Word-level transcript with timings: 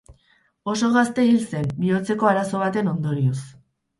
Oso 0.71 0.87
gazte 0.95 1.25
hil 1.33 1.43
zen, 1.51 1.69
bihotzeko 1.83 2.31
arazo 2.31 2.65
baten 2.65 2.91
ondorioz. 2.97 3.39